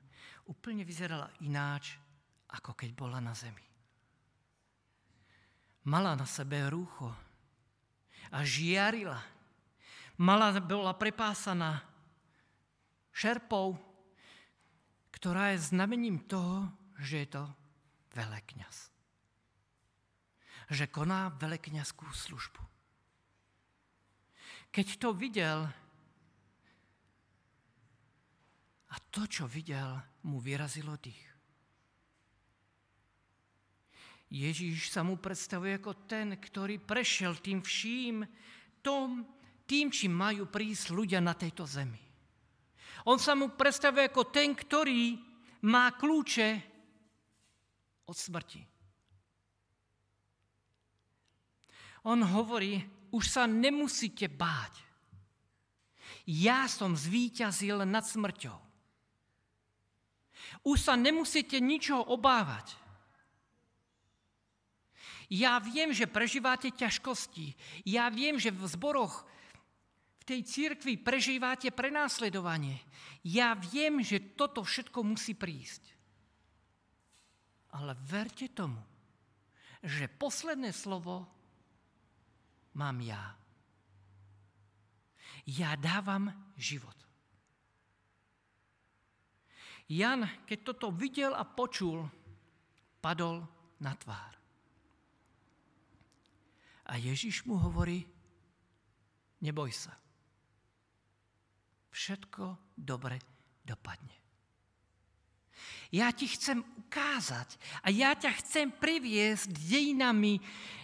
úplne 0.52 0.84
vyzerala 0.84 1.32
ináč, 1.40 1.96
ako 2.52 2.76
keď 2.76 2.92
bola 2.92 3.24
na 3.24 3.32
zemi. 3.32 3.64
Mala 5.88 6.20
na 6.20 6.28
sebe 6.28 6.68
rúcho 6.68 7.08
a 8.28 8.44
žiarila. 8.44 9.24
Mala 10.20 10.52
bola 10.60 10.92
prepásaná 10.92 11.80
šerpou, 13.16 13.80
ktorá 15.16 15.56
je 15.56 15.72
znamením 15.72 16.20
toho, 16.28 16.68
že 17.00 17.24
je 17.24 17.28
to 17.40 17.44
velekňaz. 18.12 18.92
Že 20.68 20.92
koná 20.92 21.32
velekňazskú 21.40 22.04
službu. 22.12 22.60
Keď 24.76 24.88
to 25.00 25.16
videl, 25.16 25.72
a 28.88 28.96
to, 29.12 29.28
čo 29.28 29.44
videl, 29.50 30.00
mu 30.28 30.40
vyrazilo 30.40 30.96
dých. 30.96 31.28
Ježíš 34.28 34.92
sa 34.92 35.08
mu 35.08 35.16
predstavuje 35.16 35.80
ako 35.80 36.04
ten, 36.04 36.36
ktorý 36.36 36.84
prešiel 36.84 37.40
tým 37.40 37.64
vším, 37.64 38.28
tom, 38.84 39.24
tým, 39.64 39.88
čím 39.88 40.12
majú 40.12 40.52
prísť 40.52 40.92
ľudia 40.92 41.24
na 41.24 41.32
tejto 41.32 41.64
zemi. 41.64 42.00
On 43.08 43.16
sa 43.16 43.40
mu 43.40 43.56
predstavuje 43.56 44.12
ako 44.12 44.28
ten, 44.28 44.52
ktorý 44.52 45.16
má 45.64 45.96
kľúče 45.96 46.50
od 48.08 48.16
smrti. 48.16 48.62
On 52.08 52.20
hovorí, 52.20 52.84
už 53.12 53.24
sa 53.28 53.44
nemusíte 53.48 54.28
báť. 54.28 54.84
Ja 56.28 56.68
som 56.68 56.96
zvíťazil 56.96 57.88
nad 57.88 58.04
smrťou. 58.04 58.67
Už 60.64 60.78
sa 60.82 60.94
nemusíte 61.00 61.58
ničoho 61.62 62.04
obávať. 62.14 62.76
Ja 65.28 65.60
viem, 65.60 65.92
že 65.92 66.08
prežívate 66.08 66.72
ťažkosti. 66.72 67.56
Ja 67.84 68.08
viem, 68.08 68.40
že 68.40 68.52
v 68.52 68.64
zboroch 68.64 69.28
v 70.20 70.24
tej 70.24 70.44
církvi 70.44 71.00
prežívate 71.00 71.72
prenásledovanie. 71.72 72.80
Ja 73.28 73.56
viem, 73.56 74.00
že 74.04 74.36
toto 74.40 74.64
všetko 74.64 75.04
musí 75.04 75.36
prísť. 75.36 75.84
Ale 77.76 77.96
verte 78.08 78.48
tomu, 78.52 78.80
že 79.84 80.08
posledné 80.08 80.72
slovo 80.72 81.28
mám 82.80 82.98
ja. 83.04 83.36
Ja 85.48 85.76
dávam 85.80 86.32
život. 86.60 87.07
Jan, 89.88 90.28
keď 90.44 90.60
toto 90.68 90.92
videl 90.92 91.32
a 91.32 91.48
počul, 91.48 92.04
padol 93.00 93.40
na 93.80 93.96
tvár. 93.96 94.34
A 96.88 97.00
Ježiš 97.00 97.48
mu 97.48 97.56
hovorí, 97.56 98.04
neboj 99.44 99.72
sa. 99.72 99.96
Všetko 101.92 102.76
dobre 102.76 103.20
dopadne. 103.64 104.16
Ja 105.92 106.12
ti 106.12 106.28
chcem 106.28 106.60
ukázať 106.60 107.56
a 107.84 107.88
ja 107.88 108.12
ťa 108.12 108.32
chcem 108.44 108.68
priviesť 108.76 109.56
dejinami 109.56 110.40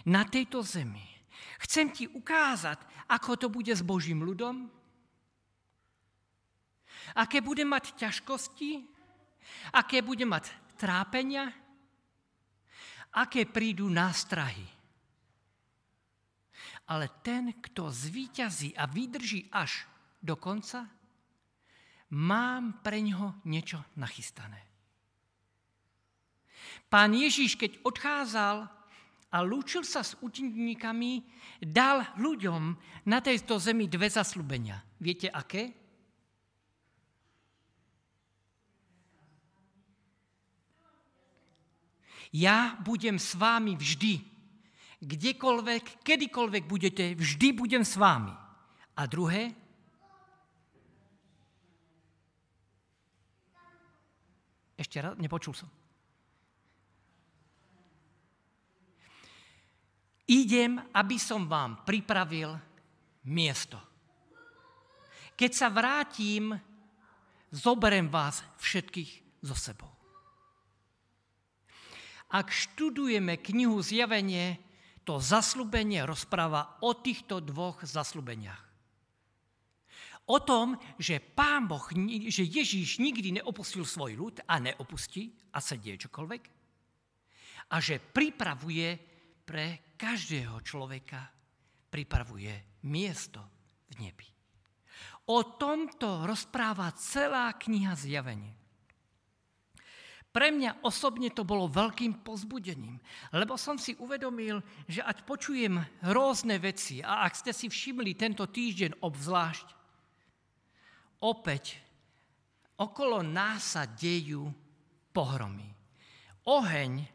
na 0.08 0.24
tejto 0.24 0.64
zemi. 0.64 1.04
Chcem 1.60 1.92
ti 1.92 2.08
ukázať, 2.08 2.80
ako 3.12 3.30
to 3.36 3.46
bude 3.52 3.68
s 3.68 3.84
Božím 3.84 4.24
ľudom, 4.24 4.68
aké 7.12 7.44
bude 7.44 7.68
mať 7.68 8.00
ťažkosti, 8.00 8.93
aké 9.72 10.02
bude 10.02 10.24
mať 10.26 10.50
trápenia, 10.78 11.50
aké 13.14 13.46
prídu 13.46 13.86
nástrahy. 13.86 14.66
Ale 16.84 17.08
ten, 17.24 17.56
kto 17.64 17.88
zvíťazí 17.88 18.76
a 18.76 18.84
vydrží 18.84 19.48
až 19.48 19.88
do 20.20 20.36
konca, 20.36 20.84
mám 22.12 22.84
pre 22.84 23.00
ňoho 23.00 23.40
niečo 23.48 23.80
nachystané. 23.96 24.60
Pán 26.92 27.16
Ježíš, 27.16 27.56
keď 27.56 27.80
odchádzal 27.82 28.68
a 29.34 29.36
lúčil 29.42 29.82
sa 29.82 30.04
s 30.06 30.14
učeníkami, 30.20 31.26
dal 31.58 32.06
ľuďom 32.20 32.62
na 33.08 33.18
tejto 33.18 33.58
zemi 33.58 33.90
dve 33.90 34.06
zaslúbenia. 34.06 34.78
Viete 35.00 35.26
aké? 35.26 35.83
Ja 42.34 42.74
budem 42.82 43.14
s 43.22 43.38
vámi 43.38 43.78
vždy 43.78 44.34
kdekoľvek, 45.04 46.02
kedykoľvek 46.02 46.64
budete, 46.64 47.04
vždy 47.14 47.48
budem 47.54 47.84
s 47.84 47.94
vámi. 47.94 48.32
A 48.94 49.02
druhé, 49.06 49.52
ešte 54.74 54.98
raz, 54.98 55.14
nepočul 55.20 55.54
som. 55.54 55.70
Idem, 60.24 60.80
aby 60.96 61.20
som 61.20 61.44
vám 61.44 61.84
pripravil 61.84 62.56
miesto. 63.28 63.76
Keď 65.36 65.50
sa 65.52 65.68
vrátim, 65.68 66.56
zoberiem 67.52 68.08
vás 68.08 68.40
všetkých 68.56 69.44
so 69.44 69.52
sebou. 69.52 69.93
Ak 72.34 72.50
študujeme 72.50 73.38
knihu 73.38 73.78
Zjavenie, 73.78 74.58
to 75.06 75.22
zaslúbenie 75.22 76.02
rozpráva 76.02 76.82
o 76.82 76.98
týchto 76.98 77.38
dvoch 77.38 77.86
zaslúbeniach. 77.86 78.64
O 80.24 80.40
tom, 80.40 80.74
že 80.96 81.20
Pán 81.20 81.68
Boh, 81.68 81.84
že 82.26 82.42
Ježíš 82.48 82.98
nikdy 82.98 83.38
neopustil 83.38 83.86
svoj 83.86 84.16
ľud 84.16 84.34
a 84.48 84.56
neopustí 84.58 85.30
a 85.52 85.60
sa 85.60 85.76
deje 85.78 86.08
čokoľvek. 86.08 86.42
A 87.70 87.76
že 87.78 88.00
pripravuje 88.00 88.96
pre 89.44 89.94
každého 89.94 90.64
človeka 90.64 91.20
pripravuje 91.92 92.82
miesto 92.88 93.38
v 93.94 94.08
nebi. 94.08 94.26
O 95.30 95.54
tomto 95.54 96.26
rozpráva 96.26 96.90
celá 96.96 97.54
kniha 97.54 97.94
Zjavenie. 97.94 98.63
Pre 100.34 100.50
mňa 100.50 100.82
osobne 100.82 101.30
to 101.30 101.46
bolo 101.46 101.70
veľkým 101.70 102.26
pozbudením, 102.26 102.98
lebo 103.30 103.54
som 103.54 103.78
si 103.78 103.94
uvedomil, 104.02 104.58
že 104.90 104.98
ať 104.98 105.22
počujem 105.22 105.78
rôzne 106.10 106.58
veci, 106.58 106.98
a 106.98 107.22
ak 107.22 107.38
ste 107.38 107.54
si 107.54 107.70
všimli 107.70 108.18
tento 108.18 108.42
týždeň 108.50 108.98
obzvlášť, 108.98 109.66
opäť 111.22 111.78
okolo 112.82 113.22
nás 113.22 113.78
sa 113.78 113.86
dejú 113.86 114.50
pohromy. 115.14 115.70
Oheň, 116.50 117.06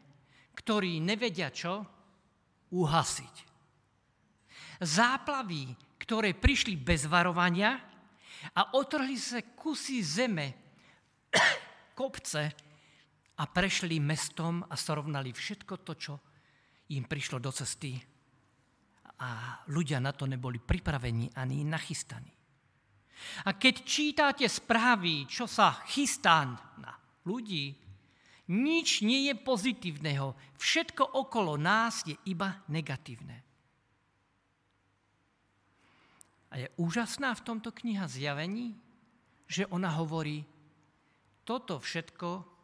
ktorý 0.56 1.04
nevedia 1.04 1.52
čo, 1.52 1.84
uhasiť. 2.72 3.36
Záplavy, 4.80 5.76
ktoré 6.00 6.32
prišli 6.32 6.72
bez 6.80 7.04
varovania 7.04 7.76
a 8.56 8.80
otrhli 8.80 9.20
sa 9.20 9.44
kusy 9.44 10.00
zeme, 10.00 10.56
kopce 12.00 12.69
a 13.40 13.48
prešli 13.48 13.96
mestom 13.96 14.60
a 14.68 14.76
srovnali 14.76 15.32
všetko 15.32 15.74
to, 15.80 15.92
čo 15.96 16.14
im 16.92 17.08
prišlo 17.08 17.40
do 17.40 17.48
cesty. 17.48 17.96
A 19.20 19.60
ľudia 19.72 19.96
na 19.96 20.12
to 20.12 20.28
neboli 20.28 20.60
pripravení 20.60 21.32
ani 21.40 21.64
nachystaní. 21.64 22.32
A 23.48 23.56
keď 23.56 23.74
čítate 23.84 24.44
správy, 24.48 25.28
čo 25.28 25.48
sa 25.48 25.80
chystá 25.88 26.44
na 26.80 26.92
ľudí, 27.24 27.76
nič 28.50 29.04
nie 29.04 29.28
je 29.28 29.34
pozitívneho. 29.36 30.36
Všetko 30.56 31.04
okolo 31.20 31.56
nás 31.56 32.04
je 32.04 32.16
iba 32.28 32.60
negatívne. 32.68 33.44
A 36.50 36.58
je 36.58 36.68
úžasná 36.80 37.30
v 37.36 37.44
tomto 37.46 37.70
kniha 37.70 38.10
zjavení, 38.10 38.74
že 39.46 39.68
ona 39.70 39.94
hovorí, 39.94 40.42
toto 41.46 41.78
všetko 41.78 42.59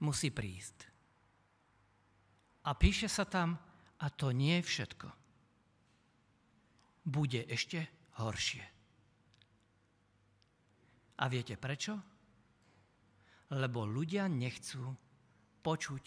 musí 0.00 0.32
prísť. 0.32 0.88
A 2.68 2.76
píše 2.76 3.08
sa 3.08 3.24
tam, 3.24 3.56
a 4.00 4.06
to 4.08 4.32
nie 4.32 4.60
je 4.60 4.68
všetko. 4.68 5.08
Bude 7.04 7.44
ešte 7.48 7.84
horšie. 8.20 8.64
A 11.20 11.24
viete 11.28 11.56
prečo? 11.60 12.10
lebo 13.50 13.82
ľudia 13.82 14.30
nechcú 14.30 14.94
počuť 15.62 16.04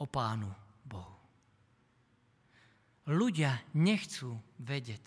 o 0.00 0.04
Pánu 0.04 0.52
Bohu. 0.84 1.16
Ľudia 3.08 3.56
nechcú 3.78 4.36
vedieť 4.60 5.04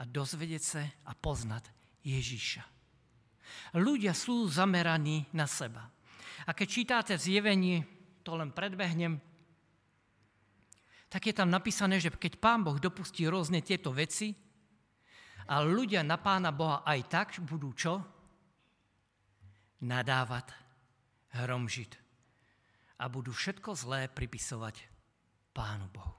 a 0.00 0.02
dozvedieť 0.08 0.62
sa 0.62 0.82
a 1.06 1.12
poznať 1.14 1.70
Ježíša. 2.02 2.64
Ľudia 3.78 4.16
sú 4.16 4.48
zameraní 4.48 5.28
na 5.30 5.46
seba. 5.46 5.86
A 6.46 6.54
keď 6.54 6.68
čítate 6.68 7.14
zjevenie, 7.18 7.82
to 8.22 8.38
len 8.38 8.54
predbehnem, 8.54 9.18
tak 11.08 11.24
je 11.24 11.34
tam 11.34 11.48
napísané, 11.48 11.98
že 11.98 12.12
keď 12.12 12.36
Pán 12.36 12.60
Boh 12.62 12.76
dopustí 12.76 13.24
rôzne 13.24 13.64
tieto 13.64 13.90
veci 13.90 14.36
a 15.48 15.64
ľudia 15.64 16.04
na 16.04 16.20
Pána 16.20 16.52
Boha 16.52 16.84
aj 16.84 17.00
tak 17.08 17.28
budú 17.42 17.72
čo? 17.72 17.94
nadávať, 19.78 20.50
hromžiť 21.38 21.92
a 22.98 23.04
budú 23.06 23.30
všetko 23.30 23.70
zlé 23.78 24.10
pripisovať 24.10 24.76
Pánu 25.54 25.86
Bohu. 25.90 26.18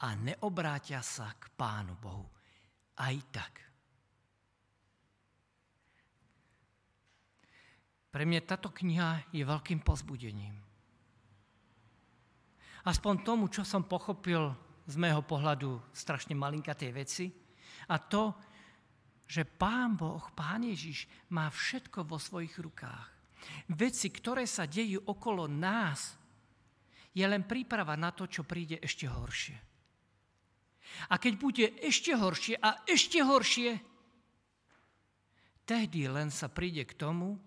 A 0.00 0.14
neobrátia 0.16 1.02
sa 1.02 1.34
k 1.34 1.50
Pánu 1.58 1.98
Bohu 1.98 2.30
aj 2.94 3.16
tak. 3.34 3.69
Pre 8.10 8.26
mňa 8.26 8.42
táto 8.42 8.74
kniha 8.74 9.30
je 9.30 9.46
veľkým 9.46 9.86
pozbudením. 9.86 10.58
Aspoň 12.82 13.14
tomu, 13.22 13.46
čo 13.46 13.62
som 13.62 13.86
pochopil 13.86 14.50
z 14.88 14.94
mého 14.98 15.22
pohľadu 15.22 15.78
strašne 15.94 16.34
tej 16.74 16.90
veci, 16.90 17.26
a 17.90 17.96
to, 18.02 18.34
že 19.30 19.46
Pán 19.46 19.94
Boh, 19.94 20.22
Pán 20.34 20.66
Ježiš 20.66 21.06
má 21.30 21.46
všetko 21.46 22.02
vo 22.02 22.18
svojich 22.18 22.58
rukách. 22.58 23.06
Veci, 23.78 24.10
ktoré 24.10 24.42
sa 24.42 24.66
dejú 24.66 25.06
okolo 25.06 25.46
nás, 25.46 26.18
je 27.14 27.22
len 27.22 27.46
príprava 27.46 27.94
na 27.94 28.10
to, 28.10 28.26
čo 28.26 28.42
príde 28.42 28.82
ešte 28.82 29.06
horšie. 29.06 29.58
A 31.10 31.14
keď 31.22 31.32
bude 31.38 31.66
ešte 31.78 32.10
horšie 32.14 32.58
a 32.58 32.82
ešte 32.86 33.22
horšie, 33.22 33.78
tehdy 35.62 36.10
len 36.10 36.34
sa 36.34 36.50
príde 36.50 36.82
k 36.82 36.98
tomu, 36.98 37.38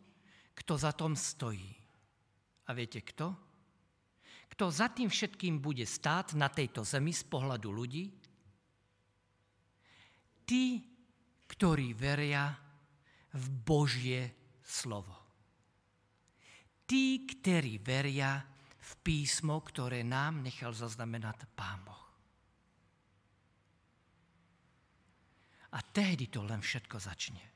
kto 0.54 0.74
za 0.78 0.94
tom 0.94 1.18
stojí. 1.18 1.74
A 2.68 2.72
viete 2.72 3.02
kto? 3.04 3.36
Kto 4.54 4.70
za 4.70 4.94
tým 4.94 5.10
všetkým 5.10 5.58
bude 5.58 5.84
stáť 5.84 6.38
na 6.38 6.48
tejto 6.48 6.86
zemi 6.86 7.10
z 7.10 7.26
pohľadu 7.26 7.70
ľudí? 7.74 8.06
Tí, 10.46 10.66
ktorí 11.50 11.98
veria 11.98 12.54
v 13.34 13.46
Božie 13.66 14.22
slovo. 14.62 15.18
Tí, 16.86 17.26
ktorí 17.26 17.82
veria 17.82 18.46
v 18.78 18.92
písmo, 19.02 19.64
ktoré 19.66 20.06
nám 20.06 20.46
nechal 20.46 20.76
zaznamenať 20.76 21.50
Pán 21.58 21.82
Boh. 21.82 22.06
A 25.74 25.82
tehdy 25.82 26.30
to 26.30 26.46
len 26.46 26.62
všetko 26.62 27.02
začne. 27.02 27.53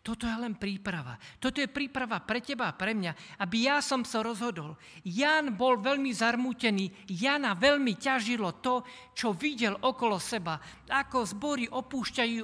Toto 0.00 0.24
je 0.24 0.32
len 0.32 0.56
príprava. 0.56 1.20
Toto 1.36 1.60
je 1.60 1.68
príprava 1.68 2.24
pre 2.24 2.40
teba 2.40 2.72
a 2.72 2.76
pre 2.76 2.96
mňa, 2.96 3.38
aby 3.44 3.68
ja 3.68 3.84
som 3.84 4.00
sa 4.00 4.24
rozhodol. 4.24 4.80
Jan 5.04 5.52
bol 5.52 5.76
veľmi 5.76 6.08
zarmútený. 6.08 7.06
Jana 7.08 7.52
veľmi 7.52 8.00
ťažilo 8.00 8.64
to, 8.64 8.80
čo 9.12 9.36
videl 9.36 9.76
okolo 9.76 10.16
seba. 10.16 10.56
Ako 10.88 11.28
zbory 11.28 11.68
opúšťajú 11.68 12.40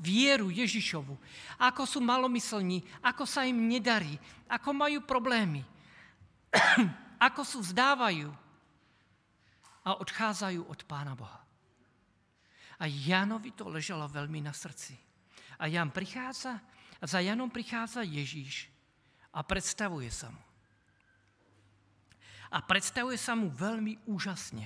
vieru 0.00 0.48
Ježišovu. 0.48 1.14
Ako 1.60 1.84
sú 1.84 2.00
malomyslní. 2.00 2.80
Ako 3.04 3.28
sa 3.28 3.44
im 3.44 3.68
nedarí. 3.68 4.16
Ako 4.48 4.72
majú 4.72 5.04
problémy. 5.04 5.60
ako 7.28 7.40
sú 7.44 7.58
vzdávajú 7.60 8.28
a 9.86 9.90
odchádzajú 10.02 10.66
od 10.66 10.80
Pána 10.88 11.14
Boha. 11.14 11.40
A 12.76 12.84
Janovi 12.90 13.56
to 13.56 13.70
ležalo 13.70 14.04
veľmi 14.10 14.42
na 14.44 14.52
srdci. 14.52 15.05
A 15.60 15.66
Jan 15.66 15.90
prichádza 15.90 16.60
a 17.00 17.04
za 17.04 17.20
Janom 17.20 17.52
prichádza 17.52 18.02
Ježíš 18.02 18.68
a 19.32 19.44
predstavuje 19.44 20.08
sa 20.08 20.32
mu. 20.32 20.42
A 22.52 22.62
predstavuje 22.62 23.20
sa 23.20 23.36
mu 23.36 23.52
veľmi 23.52 24.08
úžasne. 24.08 24.64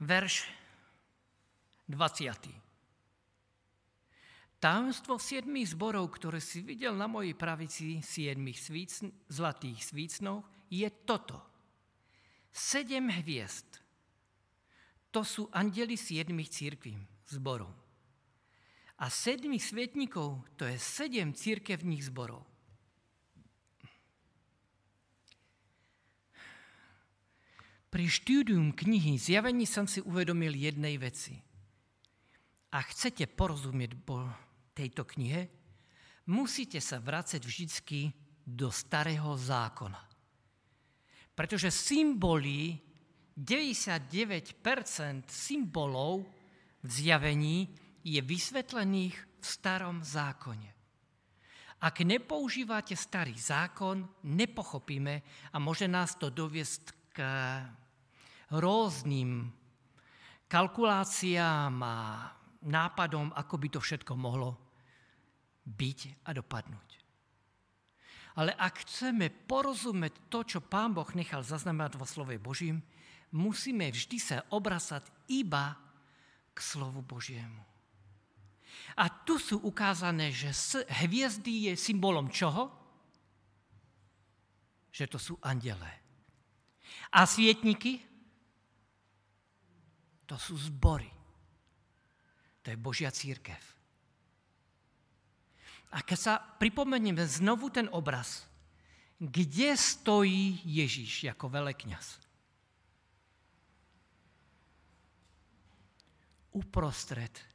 Verš 0.00 0.48
20. 1.90 2.62
Tajomstvo 4.62 5.18
siedmých 5.18 5.74
zborov, 5.74 6.06
ktoré 6.14 6.38
si 6.38 6.62
videl 6.62 6.94
na 6.94 7.10
mojej 7.10 7.34
pravici 7.34 7.98
siedmých 7.98 8.62
svícn, 8.62 9.10
zlatých 9.26 9.82
svícnov, 9.82 10.46
je 10.70 10.86
toto. 11.02 11.42
Sedem 12.54 13.10
hviezd. 13.10 13.82
To 15.10 15.26
sú 15.26 15.50
andeli 15.50 15.98
siedmých 15.98 16.54
církví 16.54 16.94
zborov. 17.26 17.81
A 19.02 19.10
sedmi 19.10 19.58
svetníkov 19.58 20.46
to 20.54 20.62
je 20.62 20.78
sedem 20.78 21.34
církevních 21.34 22.06
zborov. 22.06 22.46
Pri 27.90 28.08
štúdium 28.08 28.72
knihy 28.72 29.18
Zjavení 29.18 29.66
som 29.66 29.90
si 29.90 30.00
uvedomil 30.00 30.54
jednej 30.54 30.96
veci. 30.96 31.36
A 32.72 32.78
chcete 32.80 33.28
porozumieť 33.28 33.92
tejto 34.72 35.04
knihe, 35.04 35.50
musíte 36.30 36.80
sa 36.80 37.02
vrácať 37.02 37.44
vždycky 37.44 38.08
do 38.46 38.72
starého 38.72 39.36
zákona. 39.36 40.00
Pretože 41.36 41.68
symboly, 41.68 42.80
99% 43.36 45.28
symbolov 45.28 46.24
v 46.80 46.88
zjavení 46.88 47.81
je 48.02 48.18
vysvetlených 48.18 49.16
v 49.16 49.44
starom 49.46 50.02
zákone. 50.02 50.70
Ak 51.82 51.98
nepoužívate 52.06 52.94
starý 52.94 53.34
zákon, 53.34 54.06
nepochopíme 54.22 55.14
a 55.50 55.56
môže 55.58 55.90
nás 55.90 56.14
to 56.14 56.30
doviesť 56.30 56.84
k 57.10 57.18
rôznym 58.54 59.50
kalkuláciám 60.46 61.74
a 61.82 61.98
nápadom, 62.62 63.34
ako 63.34 63.54
by 63.58 63.68
to 63.72 63.80
všetko 63.82 64.14
mohlo 64.14 64.54
byť 65.66 66.22
a 66.22 66.30
dopadnúť. 66.30 66.90
Ale 68.38 68.54
ak 68.56 68.86
chceme 68.86 69.28
porozumieť 69.28 70.30
to, 70.30 70.46
čo 70.46 70.64
Pán 70.64 70.94
Boh 70.94 71.08
nechal 71.18 71.42
zaznamenať 71.44 71.98
vo 71.98 72.06
slove 72.06 72.32
Božím, 72.38 72.80
musíme 73.34 73.90
vždy 73.90 74.18
sa 74.22 74.38
obracať 74.54 75.04
iba 75.34 75.76
k 76.54 76.58
slovu 76.62 77.02
Božiemu. 77.02 77.71
A 78.96 79.08
tu 79.08 79.40
sú 79.40 79.60
ukázané, 79.64 80.28
že 80.28 80.52
hviezdy 81.04 81.72
je 81.72 81.72
symbolom 81.76 82.28
čoho? 82.28 82.68
Že 84.92 85.04
to 85.08 85.18
sú 85.18 85.34
andelé. 85.40 85.92
A 87.12 87.24
svietniky? 87.24 88.00
To 90.28 90.36
sú 90.36 90.56
zbory. 90.56 91.08
To 92.62 92.70
je 92.70 92.76
Božia 92.76 93.08
církev. 93.08 93.60
A 95.92 96.00
keď 96.00 96.18
sa 96.18 96.34
pripomenieme 96.40 97.20
znovu 97.28 97.68
ten 97.68 97.88
obraz, 97.92 98.48
kde 99.20 99.76
stojí 99.76 100.60
Ježíš 100.64 101.28
ako 101.32 101.52
velekňaz? 101.52 102.16
Uprostred 106.52 107.51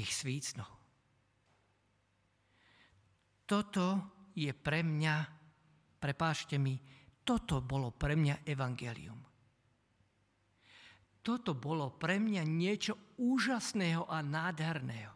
tých 0.00 0.16
svícnov. 0.16 0.72
Toto 3.44 3.84
je 4.32 4.48
pre 4.56 4.80
mňa, 4.80 5.14
prepáčte 6.00 6.56
mi, 6.56 6.80
toto 7.20 7.60
bolo 7.60 7.92
pre 7.92 8.16
mňa 8.16 8.48
evangelium. 8.48 9.20
Toto 11.20 11.52
bolo 11.52 11.92
pre 12.00 12.16
mňa 12.16 12.40
niečo 12.48 12.96
úžasného 13.20 14.08
a 14.08 14.24
nádherného. 14.24 15.12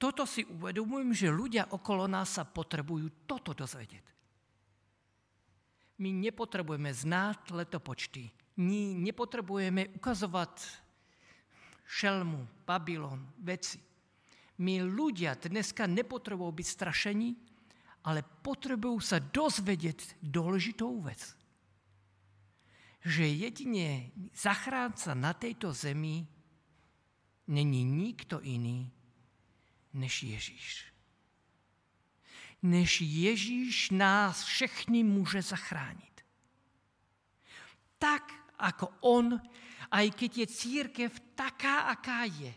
Toto 0.00 0.24
si 0.24 0.48
uvedomujem, 0.48 1.12
že 1.12 1.28
ľudia 1.28 1.68
okolo 1.74 2.08
nás 2.08 2.40
sa 2.40 2.48
potrebujú 2.48 3.28
toto 3.28 3.52
dozvedieť. 3.52 4.06
My 5.98 6.14
nepotrebujeme 6.14 6.94
znáť 6.94 7.52
letopočty. 7.52 8.30
My 8.62 8.94
nepotrebujeme 8.96 9.98
ukazovať 9.98 10.86
šelmu, 11.88 12.68
Babylon, 12.68 13.32
veci. 13.40 13.80
My 14.60 14.84
ľudia 14.84 15.40
dneska 15.40 15.88
nepotrebujú 15.88 16.52
byť 16.52 16.68
strašení, 16.68 17.32
ale 18.04 18.20
potrebujú 18.20 19.00
sa 19.00 19.16
dozvedieť 19.16 20.20
dôležitou 20.20 21.00
vec. 21.00 21.32
Že 23.00 23.24
jedine 23.48 24.12
zachránca 24.36 25.16
na 25.16 25.32
tejto 25.32 25.72
zemi 25.72 26.28
není 27.48 27.82
nikto 27.86 28.44
iný 28.44 28.92
než 29.94 30.22
Ježíš. 30.22 30.92
Než 32.62 33.00
Ježíš 33.00 33.90
nás 33.90 34.42
všechny 34.42 35.06
může 35.06 35.42
zachránit. 35.42 36.26
Tak, 37.98 38.34
ako 38.58 38.90
on 39.00 39.40
aj 39.88 40.06
keď 40.14 40.30
je 40.44 40.46
církev 40.46 41.10
taká, 41.34 41.88
aká 41.92 42.28
je. 42.28 42.52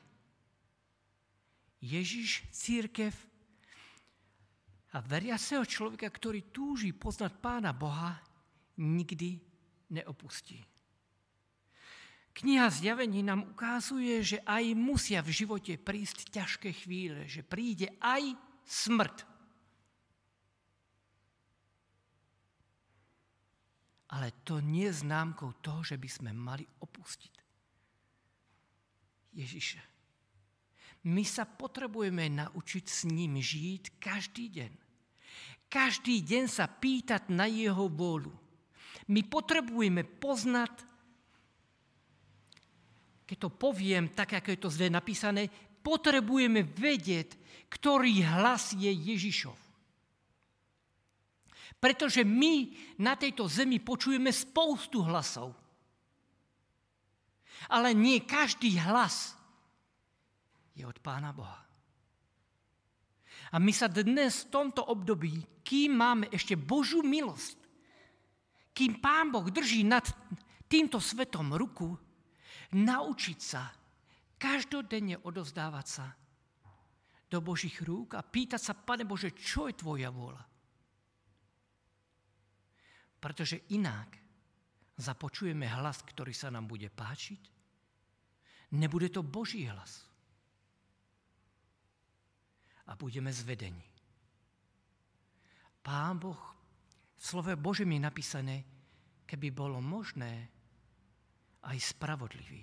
Ježiš 1.81 2.45
církev 2.53 3.15
a 4.91 4.99
veriaceho 4.99 5.63
človeka, 5.65 6.11
ktorý 6.11 6.51
túži 6.51 6.91
poznať 6.91 7.31
Pána 7.39 7.71
Boha, 7.71 8.19
nikdy 8.77 9.39
neopustí. 9.95 10.59
Kniha 12.31 12.71
Zjavení 12.71 13.23
nám 13.23 13.51
ukazuje, 13.51 14.23
že 14.23 14.37
aj 14.47 14.71
musia 14.75 15.19
v 15.19 15.35
živote 15.35 15.75
prísť 15.75 16.31
ťažké 16.31 16.71
chvíle, 16.71 17.27
že 17.27 17.43
príde 17.43 17.91
aj 17.99 18.35
smrt. 18.63 19.30
Ale 24.11 24.43
to 24.43 24.59
nie 24.59 24.91
je 24.91 25.07
známkou 25.07 25.63
toho, 25.63 25.87
že 25.87 25.95
by 25.95 26.09
sme 26.11 26.31
mali 26.35 26.67
opustiť 26.83 27.33
Ježiša. 29.31 29.81
My 31.07 31.23
sa 31.25 31.47
potrebujeme 31.47 32.29
naučiť 32.29 32.85
s 32.85 33.09
ním 33.09 33.39
žiť 33.39 33.97
každý 33.97 34.45
deň. 34.51 34.71
Každý 35.71 36.19
deň 36.21 36.43
sa 36.51 36.67
pýtať 36.67 37.31
na 37.31 37.47
jeho 37.47 37.87
vôľu. 37.87 38.35
My 39.07 39.23
potrebujeme 39.23 40.03
poznať, 40.03 40.83
keď 43.25 43.37
to 43.39 43.49
poviem 43.49 44.11
tak, 44.11 44.35
ako 44.35 44.51
je 44.51 44.59
to 44.59 44.69
zde 44.69 44.87
napísané, 44.91 45.47
potrebujeme 45.81 46.67
vedieť, 46.67 47.39
ktorý 47.71 48.21
hlas 48.27 48.75
je 48.75 48.91
Ježišov. 48.91 49.70
Pretože 51.81 52.21
my 52.21 52.69
na 53.01 53.17
tejto 53.17 53.49
zemi 53.49 53.81
počujeme 53.81 54.29
spoustu 54.29 55.01
hlasov. 55.01 55.57
Ale 57.73 57.97
nie 57.97 58.21
každý 58.21 58.77
hlas 58.77 59.33
je 60.77 60.85
od 60.85 60.97
Pána 61.01 61.33
Boha. 61.33 61.61
A 63.51 63.59
my 63.59 63.73
sa 63.73 63.89
dnes 63.89 64.45
v 64.45 64.51
tomto 64.53 64.85
období, 64.87 65.61
kým 65.65 65.97
máme 65.97 66.25
ešte 66.31 66.55
Božú 66.55 67.03
milosť, 67.03 67.57
kým 68.71 69.01
Pán 69.01 69.33
Boh 69.33 69.43
drží 69.49 69.83
nad 69.83 70.05
týmto 70.69 71.01
svetom 71.01 71.51
ruku, 71.57 71.91
naučiť 72.71 73.39
sa 73.41 73.67
každodenne 74.39 75.19
odozdávať 75.27 75.87
sa 75.89 76.07
do 77.27 77.39
Božích 77.43 77.83
rúk 77.83 78.15
a 78.15 78.23
pýtať 78.23 78.61
sa, 78.61 78.73
Pane 78.77 79.03
Bože, 79.03 79.35
čo 79.35 79.67
je 79.67 79.75
Tvoja 79.75 80.07
vôľa? 80.07 80.50
Pretože 83.21 83.69
inak 83.69 84.17
započujeme 84.97 85.69
hlas, 85.69 86.01
ktorý 86.01 86.33
sa 86.33 86.49
nám 86.49 86.65
bude 86.65 86.89
páčiť. 86.89 87.41
Nebude 88.75 89.13
to 89.13 89.21
Boží 89.21 89.69
hlas. 89.69 90.09
A 92.89 92.97
budeme 92.97 93.29
zvedení. 93.29 93.85
Pán 95.81 96.17
Boh, 96.17 96.41
v 97.17 97.23
slove 97.23 97.53
Božím 97.57 97.97
je 97.97 98.01
napísané, 98.01 98.55
keby 99.25 99.53
bolo 99.53 99.77
možné, 99.81 100.49
aj 101.61 101.77
spravodlivý 101.77 102.61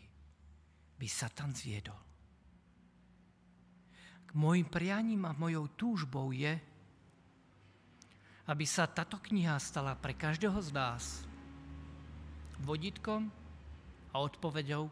by 0.98 1.06
Satan 1.06 1.54
zviedol. 1.54 1.98
K 4.28 4.30
môjim 4.34 4.66
prianím 4.66 5.24
a 5.24 5.32
mojou 5.38 5.70
túžbou 5.78 6.34
je, 6.34 6.58
aby 8.48 8.64
sa 8.64 8.88
táto 8.88 9.20
kniha 9.20 9.60
stala 9.60 9.92
pre 9.92 10.16
každého 10.16 10.56
z 10.64 10.72
nás 10.72 11.04
vodítkom 12.64 13.28
a 14.10 14.16
odpovedou 14.24 14.88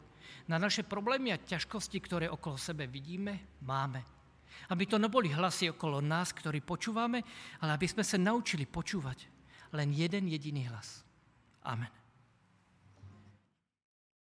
na 0.47 0.61
naše 0.61 0.85
problémy 0.85 1.33
a 1.33 1.41
ťažkosti, 1.41 1.99
ktoré 2.05 2.27
okolo 2.29 2.61
sebe 2.61 2.85
vidíme, 2.87 3.59
máme. 3.65 4.05
Aby 4.71 4.85
to 4.87 5.01
neboli 5.01 5.33
hlasy 5.33 5.73
okolo 5.73 6.05
nás, 6.05 6.31
ktorí 6.37 6.63
počúvame, 6.63 7.25
ale 7.65 7.75
aby 7.75 7.87
sme 7.89 8.05
sa 8.05 8.21
naučili 8.21 8.69
počúvať 8.69 9.27
len 9.75 9.91
jeden 9.91 10.31
jediný 10.31 10.69
hlas. 10.71 11.03
Amen. 11.67 12.06